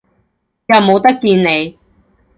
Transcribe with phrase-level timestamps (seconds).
[0.65, 1.77] 又冇得見你